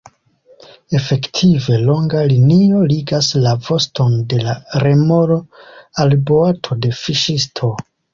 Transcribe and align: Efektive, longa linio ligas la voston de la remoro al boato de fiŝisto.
Efektive, 0.99 1.75
longa 1.89 2.23
linio 2.31 2.79
ligas 2.91 3.27
la 3.43 3.53
voston 3.67 4.15
de 4.31 4.39
la 4.47 4.55
remoro 4.85 5.37
al 6.05 6.17
boato 6.31 6.79
de 6.87 6.91
fiŝisto. 7.03 7.71